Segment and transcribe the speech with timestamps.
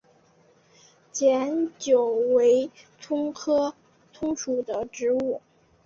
[1.13, 3.75] 碱韭为葱科
[4.11, 5.43] 葱属的植物。